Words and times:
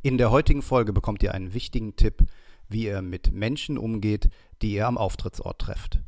In 0.00 0.16
der 0.16 0.30
heutigen 0.30 0.62
Folge 0.62 0.92
bekommt 0.92 1.24
ihr 1.24 1.34
einen 1.34 1.54
wichtigen 1.54 1.96
Tipp, 1.96 2.22
wie 2.68 2.84
ihr 2.84 3.02
mit 3.02 3.32
Menschen 3.32 3.76
umgeht, 3.76 4.30
die 4.62 4.74
ihr 4.74 4.86
am 4.86 4.96
Auftrittsort 4.96 5.60
trefft. 5.60 5.98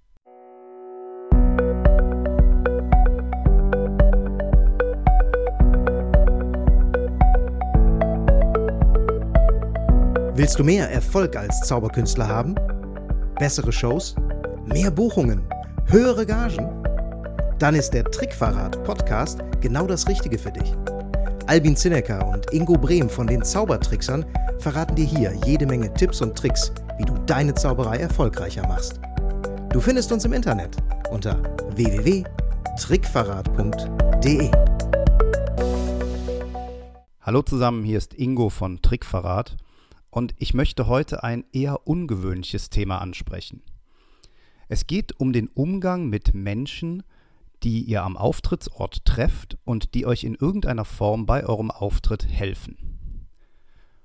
Willst 10.37 10.59
du 10.59 10.65
mehr 10.65 10.89
Erfolg 10.91 11.35
als 11.35 11.61
Zauberkünstler 11.67 12.29
haben? 12.29 12.55
Bessere 13.41 13.73
Shows? 13.73 14.15
Mehr 14.67 14.93
Buchungen? 14.93 15.43
Höhere 15.87 16.25
Gagen? 16.25 16.71
Dann 17.59 17.75
ist 17.75 17.91
der 17.91 18.05
Trickverrat 18.05 18.83
Podcast 18.85 19.41
genau 19.61 19.89
das 19.89 20.07
Richtige 20.07 20.39
für 20.39 20.53
dich. 20.53 20.77
Albin 21.51 21.75
Zinecker 21.75 22.29
und 22.29 22.53
Ingo 22.53 22.75
Brehm 22.75 23.11
von 23.11 23.27
den 23.27 23.43
Zaubertricksern 23.43 24.25
verraten 24.61 24.95
dir 24.95 25.05
hier 25.05 25.35
jede 25.45 25.67
Menge 25.67 25.93
Tipps 25.93 26.23
und 26.23 26.39
Tricks, 26.39 26.71
wie 26.97 27.05
du 27.05 27.13
deine 27.27 27.53
Zauberei 27.55 27.97
erfolgreicher 27.97 28.65
machst. 28.69 29.01
Du 29.73 29.81
findest 29.81 30.13
uns 30.13 30.25
im 30.25 30.33
Internet 30.33 30.77
unter 31.11 31.43
www.trickverrat.de. 31.75 34.51
Hallo 37.21 37.43
zusammen, 37.43 37.83
hier 37.83 37.99
ist 37.99 38.15
Ingo 38.15 38.49
von 38.49 38.81
Trickverrat 38.81 39.57
und 40.11 40.37
ich 40.39 40.55
möchte 40.55 40.87
heute 40.87 41.25
ein 41.25 41.45
eher 41.53 41.85
ungewöhnliches 41.85 42.71
Thema 42.71 42.99
ansprechen. 42.99 43.65
Es 44.69 44.87
geht 44.87 45.19
um 45.19 45.33
den 45.33 45.49
Umgang 45.49 46.11
mit 46.11 46.33
Menschen, 46.33 47.01
die 47.01 47.20
ihr 47.65 48.03
am 48.03 48.17
Auftrittsort 48.17 49.05
trefft 49.05 49.59
und 49.65 49.95
die 49.95 50.07
euch 50.07 50.25
in 50.25 50.35
irgendeiner 50.35 50.85
Form 50.85 51.27
bei 51.27 51.45
eurem 51.45 51.71
Auftritt 51.71 52.27
helfen. 52.27 52.77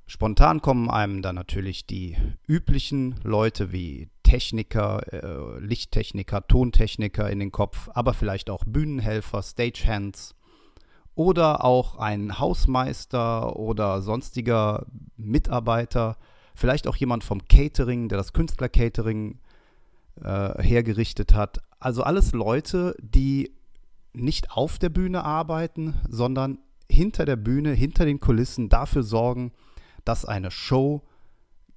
Spontan 0.07 0.61
kommen 0.61 0.89
einem 0.89 1.21
dann 1.21 1.35
natürlich 1.35 1.87
die 1.87 2.15
üblichen 2.47 3.15
Leute 3.23 3.71
wie 3.71 4.09
Techniker, 4.21 5.01
äh, 5.11 5.59
Lichttechniker, 5.59 6.47
Tontechniker 6.47 7.29
in 7.29 7.39
den 7.39 7.51
Kopf, 7.51 7.89
aber 7.93 8.13
vielleicht 8.13 8.49
auch 8.49 8.63
Bühnenhelfer, 8.65 9.41
Stagehands 9.41 10.35
oder 11.15 11.63
auch 11.63 11.97
ein 11.97 12.37
Hausmeister 12.37 13.55
oder 13.55 14.01
sonstiger 14.01 14.85
Mitarbeiter, 15.17 16.17
vielleicht 16.53 16.87
auch 16.87 16.97
jemand 16.97 17.23
vom 17.23 17.47
Catering, 17.47 18.09
der 18.09 18.17
das 18.17 18.33
Künstlercatering 18.33 19.39
äh, 20.21 20.61
hergerichtet 20.61 21.33
hat. 21.33 21.61
Also 21.85 22.01
alles 22.01 22.31
Leute, 22.31 22.95
die 22.99 23.51
nicht 24.11 24.49
auf 24.49 24.79
der 24.79 24.89
Bühne 24.89 25.23
arbeiten, 25.23 25.93
sondern 26.09 26.57
hinter 26.89 27.25
der 27.25 27.35
Bühne, 27.35 27.73
hinter 27.73 28.05
den 28.05 28.19
Kulissen 28.19 28.69
dafür 28.69 29.03
sorgen, 29.03 29.51
dass 30.03 30.25
eine 30.25 30.49
Show 30.49 31.03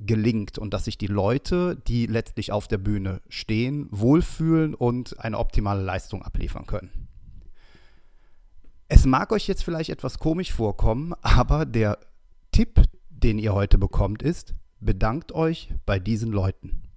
gelingt 0.00 0.56
und 0.56 0.72
dass 0.72 0.86
sich 0.86 0.96
die 0.96 1.08
Leute, 1.08 1.76
die 1.76 2.06
letztlich 2.06 2.52
auf 2.52 2.68
der 2.68 2.78
Bühne 2.78 3.20
stehen, 3.28 3.86
wohlfühlen 3.90 4.74
und 4.74 5.20
eine 5.20 5.36
optimale 5.36 5.82
Leistung 5.82 6.22
abliefern 6.22 6.64
können. 6.64 7.08
Es 8.88 9.04
mag 9.04 9.30
euch 9.30 9.46
jetzt 9.46 9.62
vielleicht 9.62 9.90
etwas 9.90 10.18
komisch 10.18 10.54
vorkommen, 10.54 11.12
aber 11.20 11.66
der 11.66 11.98
Tipp, 12.50 12.80
den 13.10 13.38
ihr 13.38 13.52
heute 13.52 13.76
bekommt, 13.76 14.22
ist, 14.22 14.54
bedankt 14.80 15.32
euch 15.32 15.74
bei 15.84 15.98
diesen 15.98 16.32
Leuten. 16.32 16.87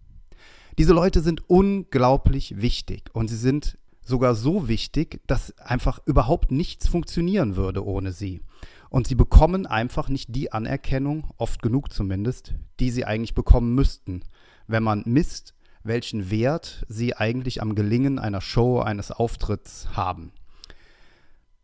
Diese 0.78 0.94
Leute 0.94 1.22
sind 1.22 1.50
unglaublich 1.50 2.62
wichtig 2.62 3.10
und 3.14 3.30
sie 3.30 3.38
sind 3.38 3.78
sogar 4.04 4.36
so 4.36 4.68
wichtig, 4.68 5.22
dass 5.28 5.58
einfach 5.60 6.00
überhaupt 6.06 6.52
nichts 6.52 6.88
funktionieren 6.88 7.56
würde 7.56 7.86
ohne 7.86 8.12
sie. 8.12 8.42
Und 8.90 9.08
sie 9.08 9.16
bekommen 9.16 9.66
einfach 9.66 10.10
nicht 10.10 10.36
die 10.36 10.52
Anerkennung, 10.52 11.32
oft 11.38 11.62
genug 11.62 11.94
zumindest, 11.94 12.56
die 12.80 12.92
sie 12.92 13.06
eigentlich 13.06 13.34
bekommen 13.34 13.74
müssten, 13.74 14.24
wenn 14.68 14.84
man 14.84 15.04
misst, 15.06 15.54
welchen 15.84 16.30
Wert 16.30 16.86
sie 16.90 17.16
eigentlich 17.16 17.62
am 17.62 17.76
Gelingen 17.76 18.20
einer 18.20 18.42
Show, 18.42 18.80
eines 18.80 19.12
Auftritts 19.12 19.96
haben. 19.96 20.32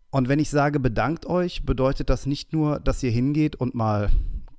Und 0.09 0.29
wenn 0.29 0.39
ich 0.39 0.49
sage, 0.49 0.79
bedankt 0.79 1.25
euch, 1.25 1.65
bedeutet 1.65 2.09
das 2.09 2.25
nicht 2.25 2.53
nur, 2.53 2.79
dass 2.79 3.03
ihr 3.03 3.11
hingeht 3.11 3.55
und 3.57 3.75
mal 3.75 4.09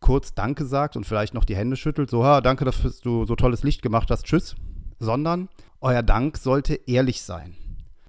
kurz 0.08 0.32
Danke 0.32 0.64
sagt 0.64 0.96
und 0.96 1.04
vielleicht 1.04 1.34
noch 1.34 1.44
die 1.44 1.54
Hände 1.54 1.76
schüttelt, 1.76 2.08
so, 2.08 2.24
ha, 2.24 2.40
danke, 2.40 2.64
dass 2.64 2.80
du 3.02 3.26
so 3.26 3.36
tolles 3.36 3.62
Licht 3.62 3.82
gemacht 3.82 4.10
hast, 4.10 4.24
tschüss, 4.24 4.56
sondern 4.98 5.50
euer 5.82 6.02
Dank 6.02 6.38
sollte 6.38 6.80
ehrlich 6.86 7.20
sein. 7.20 7.54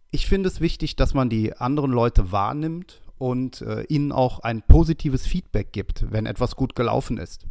Ich 0.09 0.25
finde 0.25 0.47
es 0.47 0.61
wichtig, 0.61 0.95
dass 0.95 1.13
man 1.13 1.29
die 1.29 1.57
anderen 1.57 1.91
Leute 1.91 2.31
wahrnimmt 2.31 3.01
und 3.17 3.63
äh, 3.63 3.83
ihnen 3.89 4.13
auch 4.13 4.39
ein 4.39 4.61
positives 4.61 5.27
Feedback 5.27 5.73
gibt, 5.73 6.09
wenn 6.09 6.25
etwas 6.25 6.55
gut 6.55 6.73
gelaufen 6.73 7.17
ist. 7.17 7.45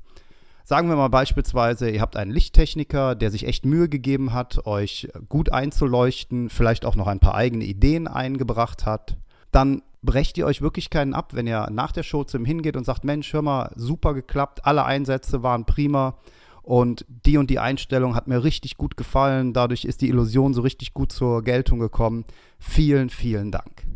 Sagen 0.65 0.89
wir 0.89 0.97
mal 0.97 1.09
beispielsweise, 1.09 1.91
ihr 1.91 2.01
habt 2.01 2.17
einen 2.17 2.31
Lichttechniker, 2.31 3.17
der 3.17 3.31
sich 3.31 3.47
echt 3.47 3.67
Mühe 3.67 3.91
gegeben 3.91 4.33
hat, 4.33 4.65
euch 4.65 5.11
gut 5.29 5.53
einzuleuchten, 5.53 6.49
vielleicht 6.49 6.87
auch 6.87 6.97
noch 6.97 7.07
ein 7.07 7.21
paar 7.21 7.35
eigene 7.35 7.67
Ideen 7.67 8.09
eingebracht 8.09 8.87
hat. 8.87 9.19
Dann 9.53 9.83
brecht 10.03 10.39
ihr 10.39 10.47
euch 10.47 10.63
wirklich 10.63 10.91
keinen 10.91 11.15
ab, 11.15 11.35
wenn 11.35 11.47
ihr 11.47 11.69
nach 11.71 11.93
der 11.93 12.03
Show 12.03 12.25
zu 12.25 12.37
ihm 12.37 12.45
hingeht 12.45 12.77
und 12.77 12.85
sagt, 12.85 13.05
Mensch, 13.05 13.33
hör 13.33 13.43
mal, 13.43 13.73
super 13.75 14.15
geklappt, 14.15 14.65
alle 14.65 14.85
Einsätze 14.85 15.43
waren 15.43 15.65
prima 15.65 16.19
und 16.63 17.07
die 17.09 17.39
und 17.39 17.49
die 17.51 17.59
Einstellung 17.59 18.15
hat 18.15 18.29
mir 18.29 18.45
richtig 18.45 18.77
gut 18.77 18.97
gefallen, 18.97 19.53
dadurch 19.53 19.85
ist 19.85 20.03
die 20.03 20.09
Illusion 20.09 20.55
so 20.55 20.61
richtig 20.61 20.93
gut 20.93 21.13
zur 21.13 21.43
Geltung 21.43 21.79
gekommen. 21.79 22.25
Vielen, 22.59 23.11
vielen 23.11 23.51
Dank. 23.51 23.87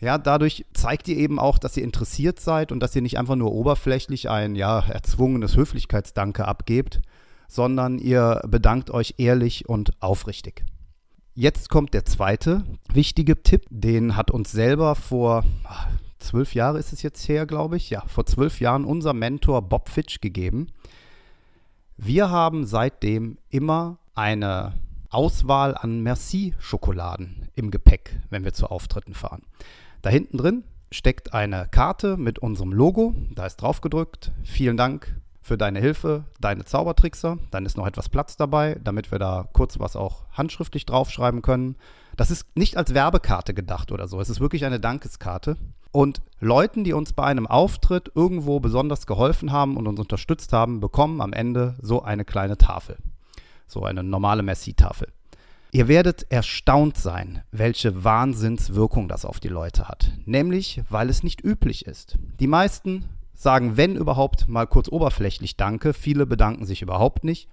Ja, 0.00 0.18
dadurch 0.18 0.66
zeigt 0.74 1.08
ihr 1.08 1.16
eben 1.16 1.38
auch, 1.38 1.58
dass 1.58 1.78
ihr 1.78 1.82
interessiert 1.82 2.38
seid 2.38 2.72
und 2.72 2.80
dass 2.80 2.94
ihr 2.94 3.00
nicht 3.00 3.18
einfach 3.18 3.36
nur 3.36 3.52
oberflächlich 3.52 4.28
ein 4.28 4.54
ja 4.54 4.80
erzwungenes 4.80 5.56
Höflichkeitsdanke 5.56 6.46
abgebt, 6.46 7.00
sondern 7.48 7.98
ihr 7.98 8.42
bedankt 8.46 8.90
euch 8.90 9.14
ehrlich 9.16 9.66
und 9.66 9.92
aufrichtig. 10.02 10.64
Jetzt 11.36 11.68
kommt 11.68 11.94
der 11.94 12.04
zweite 12.04 12.62
wichtige 12.92 13.42
Tipp, 13.42 13.66
den 13.68 14.14
hat 14.14 14.30
uns 14.30 14.52
selber 14.52 14.94
vor 14.94 15.42
ach, 15.64 15.88
zwölf 16.20 16.54
Jahren 16.54 16.76
ist 16.76 16.92
es 16.92 17.02
jetzt 17.02 17.28
her, 17.28 17.44
glaube 17.44 17.76
ich, 17.76 17.90
ja, 17.90 18.04
vor 18.06 18.24
zwölf 18.24 18.60
Jahren 18.60 18.84
unser 18.84 19.14
Mentor 19.14 19.62
Bob 19.62 19.88
Fitch 19.88 20.20
gegeben. 20.20 20.68
Wir 21.96 22.30
haben 22.30 22.66
seitdem 22.66 23.38
immer 23.50 23.98
eine 24.14 24.74
Auswahl 25.10 25.76
an 25.76 26.04
Merci-Schokoladen 26.04 27.48
im 27.56 27.72
Gepäck, 27.72 28.16
wenn 28.30 28.44
wir 28.44 28.52
zu 28.52 28.68
Auftritten 28.68 29.14
fahren. 29.14 29.42
Da 30.02 30.10
hinten 30.10 30.38
drin 30.38 30.62
steckt 30.92 31.34
eine 31.34 31.66
Karte 31.68 32.16
mit 32.16 32.38
unserem 32.38 32.72
Logo. 32.72 33.12
Da 33.34 33.46
ist 33.46 33.56
drauf 33.56 33.80
gedrückt. 33.80 34.30
Vielen 34.44 34.76
Dank 34.76 35.16
für 35.44 35.58
deine 35.58 35.78
Hilfe, 35.78 36.24
deine 36.40 36.64
Zaubertrickser. 36.64 37.38
Dann 37.50 37.66
ist 37.66 37.76
noch 37.76 37.86
etwas 37.86 38.08
Platz 38.08 38.38
dabei, 38.38 38.80
damit 38.82 39.12
wir 39.12 39.18
da 39.18 39.46
kurz 39.52 39.78
was 39.78 39.94
auch 39.94 40.24
handschriftlich 40.32 40.86
draufschreiben 40.86 41.42
können. 41.42 41.76
Das 42.16 42.30
ist 42.30 42.56
nicht 42.56 42.78
als 42.78 42.94
Werbekarte 42.94 43.52
gedacht 43.52 43.92
oder 43.92 44.08
so. 44.08 44.20
Es 44.20 44.30
ist 44.30 44.40
wirklich 44.40 44.64
eine 44.64 44.80
Dankeskarte. 44.80 45.58
Und 45.92 46.22
Leuten, 46.40 46.82
die 46.82 46.94
uns 46.94 47.12
bei 47.12 47.24
einem 47.24 47.46
Auftritt 47.46 48.10
irgendwo 48.14 48.58
besonders 48.58 49.06
geholfen 49.06 49.52
haben 49.52 49.76
und 49.76 49.86
uns 49.86 50.00
unterstützt 50.00 50.54
haben, 50.54 50.80
bekommen 50.80 51.20
am 51.20 51.34
Ende 51.34 51.76
so 51.82 52.02
eine 52.02 52.24
kleine 52.24 52.56
Tafel. 52.56 52.96
So 53.66 53.84
eine 53.84 54.02
normale 54.02 54.42
Messi-Tafel. 54.42 55.08
Ihr 55.72 55.88
werdet 55.88 56.30
erstaunt 56.30 56.96
sein, 56.96 57.42
welche 57.52 58.02
Wahnsinnswirkung 58.02 59.08
das 59.08 59.26
auf 59.26 59.40
die 59.40 59.48
Leute 59.48 59.88
hat. 59.88 60.10
Nämlich, 60.24 60.80
weil 60.88 61.10
es 61.10 61.22
nicht 61.22 61.44
üblich 61.44 61.84
ist. 61.84 62.16
Die 62.40 62.46
meisten 62.46 63.04
sagen, 63.34 63.76
wenn 63.76 63.96
überhaupt, 63.96 64.48
mal 64.48 64.66
kurz 64.66 64.88
oberflächlich 64.88 65.56
Danke. 65.56 65.92
Viele 65.92 66.26
bedanken 66.26 66.64
sich 66.64 66.82
überhaupt 66.82 67.24
nicht. 67.24 67.48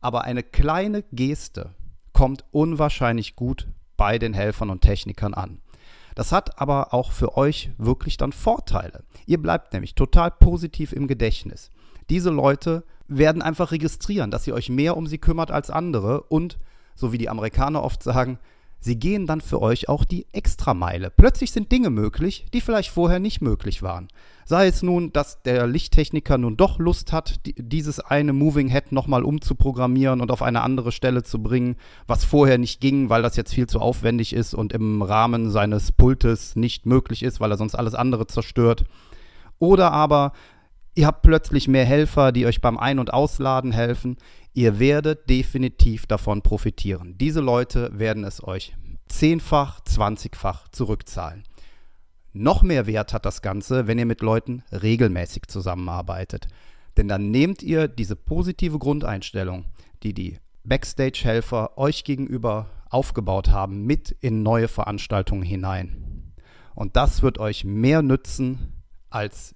Aber 0.00 0.24
eine 0.24 0.42
kleine 0.42 1.02
Geste 1.12 1.74
kommt 2.12 2.44
unwahrscheinlich 2.50 3.36
gut 3.36 3.68
bei 3.96 4.18
den 4.18 4.34
Helfern 4.34 4.70
und 4.70 4.80
Technikern 4.80 5.34
an. 5.34 5.60
Das 6.14 6.32
hat 6.32 6.58
aber 6.60 6.94
auch 6.94 7.12
für 7.12 7.36
euch 7.36 7.70
wirklich 7.76 8.16
dann 8.16 8.32
Vorteile. 8.32 9.04
Ihr 9.26 9.40
bleibt 9.40 9.72
nämlich 9.72 9.94
total 9.94 10.30
positiv 10.30 10.92
im 10.92 11.08
Gedächtnis. 11.08 11.70
Diese 12.08 12.30
Leute 12.30 12.84
werden 13.06 13.42
einfach 13.42 13.70
registrieren, 13.70 14.30
dass 14.30 14.46
ihr 14.46 14.54
euch 14.54 14.70
mehr 14.70 14.96
um 14.96 15.06
sie 15.06 15.18
kümmert 15.18 15.50
als 15.50 15.70
andere 15.70 16.22
und, 16.22 16.58
so 16.94 17.12
wie 17.12 17.18
die 17.18 17.28
Amerikaner 17.28 17.82
oft 17.82 18.02
sagen, 18.02 18.38
Sie 18.80 18.98
gehen 18.98 19.26
dann 19.26 19.40
für 19.40 19.60
euch 19.60 19.88
auch 19.88 20.04
die 20.04 20.26
Extrameile. 20.32 21.10
Plötzlich 21.10 21.50
sind 21.50 21.72
Dinge 21.72 21.90
möglich, 21.90 22.46
die 22.52 22.60
vielleicht 22.60 22.90
vorher 22.90 23.18
nicht 23.18 23.40
möglich 23.40 23.82
waren. 23.82 24.08
Sei 24.44 24.68
es 24.68 24.82
nun, 24.82 25.12
dass 25.12 25.42
der 25.42 25.66
Lichttechniker 25.66 26.38
nun 26.38 26.56
doch 26.56 26.78
Lust 26.78 27.12
hat, 27.12 27.40
dieses 27.44 27.98
eine 27.98 28.32
Moving 28.32 28.68
Head 28.68 28.92
nochmal 28.92 29.24
umzuprogrammieren 29.24 30.20
und 30.20 30.30
auf 30.30 30.40
eine 30.40 30.62
andere 30.62 30.92
Stelle 30.92 31.24
zu 31.24 31.42
bringen, 31.42 31.76
was 32.06 32.24
vorher 32.24 32.58
nicht 32.58 32.80
ging, 32.80 33.10
weil 33.10 33.22
das 33.22 33.34
jetzt 33.34 33.54
viel 33.54 33.66
zu 33.66 33.80
aufwendig 33.80 34.32
ist 34.32 34.54
und 34.54 34.72
im 34.72 35.02
Rahmen 35.02 35.50
seines 35.50 35.90
Pultes 35.90 36.54
nicht 36.54 36.86
möglich 36.86 37.24
ist, 37.24 37.40
weil 37.40 37.50
er 37.50 37.56
sonst 37.56 37.74
alles 37.74 37.96
andere 37.96 38.28
zerstört. 38.28 38.84
Oder 39.58 39.90
aber 39.90 40.32
ihr 40.94 41.06
habt 41.06 41.22
plötzlich 41.22 41.66
mehr 41.66 41.84
Helfer, 41.84 42.30
die 42.30 42.46
euch 42.46 42.60
beim 42.60 42.78
Ein- 42.78 42.98
und 42.98 43.12
Ausladen 43.12 43.72
helfen. 43.72 44.16
Ihr 44.56 44.78
werdet 44.78 45.28
definitiv 45.28 46.06
davon 46.06 46.40
profitieren. 46.40 47.18
Diese 47.18 47.40
Leute 47.40 47.90
werden 47.92 48.24
es 48.24 48.42
euch 48.42 48.74
zehnfach, 49.06 49.80
zwanzigfach 49.80 50.68
zurückzahlen. 50.68 51.44
Noch 52.32 52.62
mehr 52.62 52.86
Wert 52.86 53.12
hat 53.12 53.26
das 53.26 53.42
Ganze, 53.42 53.86
wenn 53.86 53.98
ihr 53.98 54.06
mit 54.06 54.22
Leuten 54.22 54.62
regelmäßig 54.72 55.48
zusammenarbeitet. 55.48 56.48
Denn 56.96 57.06
dann 57.06 57.30
nehmt 57.30 57.62
ihr 57.62 57.86
diese 57.86 58.16
positive 58.16 58.78
Grundeinstellung, 58.78 59.66
die 60.02 60.14
die 60.14 60.38
Backstage-Helfer 60.64 61.76
euch 61.76 62.04
gegenüber 62.04 62.70
aufgebaut 62.88 63.50
haben, 63.50 63.84
mit 63.84 64.10
in 64.22 64.42
neue 64.42 64.68
Veranstaltungen 64.68 65.42
hinein. 65.42 66.32
Und 66.74 66.96
das 66.96 67.20
wird 67.20 67.36
euch 67.38 67.64
mehr 67.64 68.00
nützen 68.00 68.72
als 69.10 69.54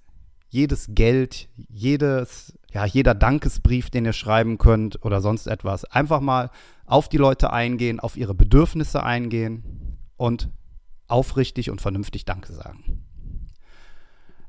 jedes 0.51 0.87
Geld, 0.89 1.47
jedes, 1.69 2.53
ja, 2.71 2.85
jeder 2.85 3.15
Dankesbrief, 3.15 3.89
den 3.89 4.05
ihr 4.05 4.13
schreiben 4.13 4.57
könnt 4.57 5.03
oder 5.03 5.21
sonst 5.21 5.47
etwas. 5.47 5.85
Einfach 5.85 6.19
mal 6.19 6.51
auf 6.85 7.07
die 7.07 7.17
Leute 7.17 7.53
eingehen, 7.53 8.01
auf 8.01 8.17
ihre 8.17 8.35
Bedürfnisse 8.35 9.01
eingehen 9.01 9.97
und 10.17 10.49
aufrichtig 11.07 11.69
und 11.69 11.81
vernünftig 11.81 12.25
Danke 12.25 12.51
sagen. 12.51 13.05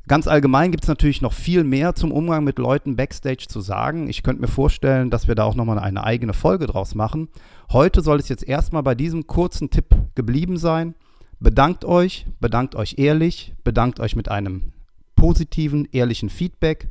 Ganz 0.08 0.26
allgemein 0.26 0.72
gibt 0.72 0.82
es 0.82 0.88
natürlich 0.88 1.22
noch 1.22 1.32
viel 1.32 1.62
mehr 1.62 1.94
zum 1.94 2.10
Umgang 2.10 2.42
mit 2.42 2.58
Leuten 2.58 2.96
backstage 2.96 3.46
zu 3.48 3.60
sagen. 3.60 4.08
Ich 4.08 4.24
könnte 4.24 4.42
mir 4.42 4.48
vorstellen, 4.48 5.08
dass 5.08 5.28
wir 5.28 5.36
da 5.36 5.44
auch 5.44 5.54
nochmal 5.54 5.78
eine 5.78 6.02
eigene 6.02 6.32
Folge 6.32 6.66
draus 6.66 6.96
machen. 6.96 7.28
Heute 7.70 8.02
soll 8.02 8.18
es 8.18 8.28
jetzt 8.28 8.42
erstmal 8.42 8.82
bei 8.82 8.96
diesem 8.96 9.28
kurzen 9.28 9.70
Tipp 9.70 9.94
geblieben 10.16 10.56
sein. 10.56 10.96
Bedankt 11.38 11.84
euch, 11.84 12.26
bedankt 12.40 12.74
euch 12.74 12.98
ehrlich, 12.98 13.54
bedankt 13.62 14.00
euch 14.00 14.16
mit 14.16 14.28
einem 14.28 14.72
positiven, 15.22 15.86
ehrlichen 15.92 16.30
Feedback 16.30 16.88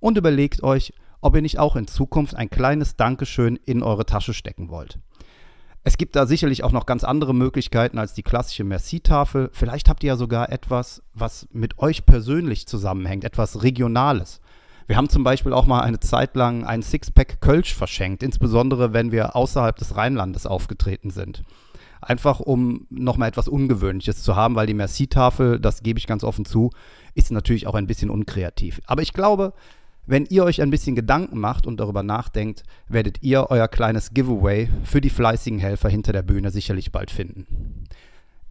und 0.00 0.18
überlegt 0.18 0.64
euch, 0.64 0.92
ob 1.20 1.36
ihr 1.36 1.42
nicht 1.42 1.60
auch 1.60 1.76
in 1.76 1.86
Zukunft 1.86 2.34
ein 2.34 2.50
kleines 2.50 2.96
Dankeschön 2.96 3.54
in 3.54 3.84
eure 3.84 4.04
Tasche 4.04 4.34
stecken 4.34 4.68
wollt. 4.68 4.98
Es 5.84 5.96
gibt 5.96 6.16
da 6.16 6.26
sicherlich 6.26 6.64
auch 6.64 6.72
noch 6.72 6.86
ganz 6.86 7.04
andere 7.04 7.36
Möglichkeiten 7.36 7.98
als 7.98 8.14
die 8.14 8.24
klassische 8.24 8.64
Merci-Tafel. 8.64 9.50
Vielleicht 9.52 9.88
habt 9.88 10.02
ihr 10.02 10.08
ja 10.08 10.16
sogar 10.16 10.50
etwas, 10.50 11.04
was 11.14 11.46
mit 11.52 11.78
euch 11.78 12.04
persönlich 12.04 12.66
zusammenhängt, 12.66 13.22
etwas 13.22 13.62
Regionales. 13.62 14.40
Wir 14.88 14.96
haben 14.96 15.08
zum 15.08 15.22
Beispiel 15.22 15.52
auch 15.52 15.66
mal 15.66 15.82
eine 15.82 16.00
Zeit 16.00 16.34
lang 16.34 16.64
ein 16.64 16.82
Sixpack 16.82 17.40
Kölsch 17.40 17.76
verschenkt, 17.76 18.24
insbesondere 18.24 18.92
wenn 18.92 19.12
wir 19.12 19.36
außerhalb 19.36 19.76
des 19.76 19.94
Rheinlandes 19.94 20.48
aufgetreten 20.48 21.10
sind. 21.10 21.44
Einfach 22.00 22.40
um 22.40 22.86
nochmal 22.90 23.28
etwas 23.28 23.48
Ungewöhnliches 23.48 24.22
zu 24.22 24.36
haben, 24.36 24.54
weil 24.54 24.66
die 24.66 24.74
Merci-Tafel, 24.74 25.58
das 25.58 25.82
gebe 25.82 25.98
ich 25.98 26.06
ganz 26.06 26.24
offen 26.24 26.44
zu, 26.44 26.70
ist 27.14 27.30
natürlich 27.30 27.66
auch 27.66 27.74
ein 27.74 27.86
bisschen 27.86 28.10
unkreativ. 28.10 28.80
Aber 28.86 29.02
ich 29.02 29.12
glaube, 29.12 29.52
wenn 30.06 30.24
ihr 30.26 30.44
euch 30.44 30.62
ein 30.62 30.70
bisschen 30.70 30.96
Gedanken 30.96 31.38
macht 31.38 31.66
und 31.66 31.78
darüber 31.78 32.02
nachdenkt, 32.02 32.62
werdet 32.88 33.22
ihr 33.22 33.50
euer 33.50 33.68
kleines 33.68 34.14
Giveaway 34.14 34.70
für 34.84 35.02
die 35.02 35.10
fleißigen 35.10 35.58
Helfer 35.58 35.90
hinter 35.90 36.12
der 36.12 36.22
Bühne 36.22 36.50
sicherlich 36.50 36.92
bald 36.92 37.10
finden. 37.10 37.84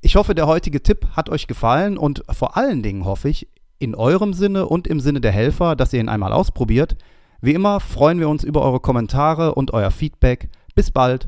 Ich 0.02 0.16
hoffe, 0.16 0.36
der 0.36 0.46
heutige 0.46 0.84
Tipp 0.84 1.08
hat 1.14 1.30
euch 1.30 1.48
gefallen 1.48 1.98
und 1.98 2.24
vor 2.30 2.58
allen 2.58 2.84
Dingen 2.84 3.06
hoffe 3.06 3.30
ich, 3.30 3.48
in 3.80 3.96
eurem 3.96 4.34
Sinne 4.34 4.68
und 4.68 4.88
im 4.88 5.00
Sinne 5.00 5.22
der 5.22 5.32
Helfer, 5.32 5.76
dass 5.76 5.94
ihr 5.94 6.00
ihn 6.00 6.10
einmal 6.10 6.34
ausprobiert. 6.34 6.96
Wie 7.42 7.54
immer 7.54 7.80
freuen 7.80 8.20
wir 8.20 8.30
uns 8.30 8.44
über 8.44 8.62
eure 8.62 8.80
Kommentare 8.80 9.56
und 9.56 9.74
euer 9.74 9.92
Feedback. 9.92 10.50
Bis 10.76 10.92
bald, 10.92 11.28